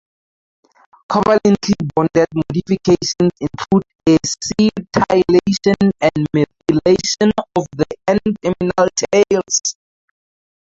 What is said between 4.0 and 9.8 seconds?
acetylation and methylation of the N-terminal tails.